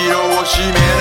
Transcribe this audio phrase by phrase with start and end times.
[0.00, 0.99] 後ろを締める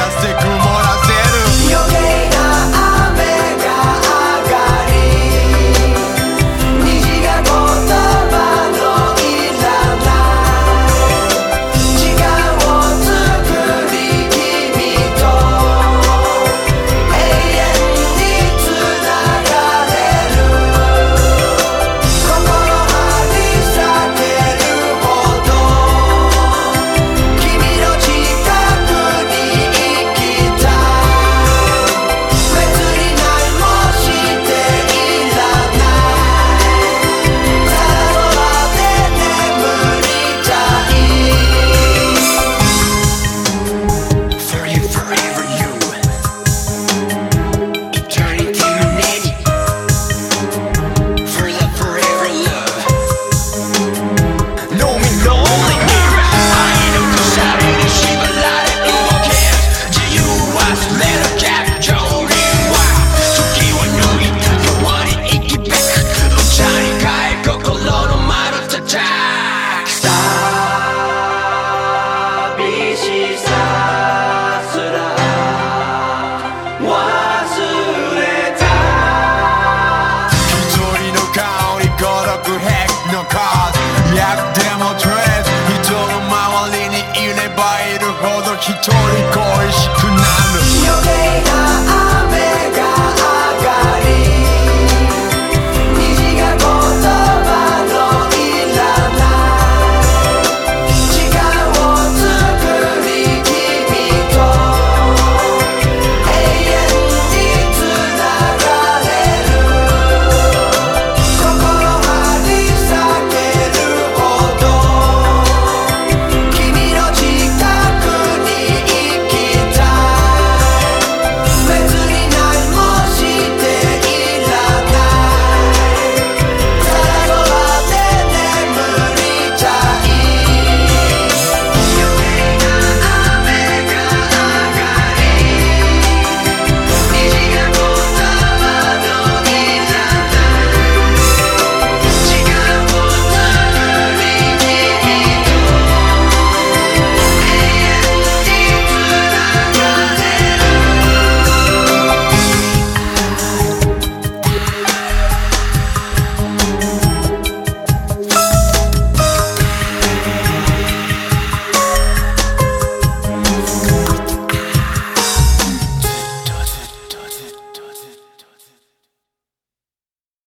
[87.60, 91.69] ばいるほど一人恋しくなる。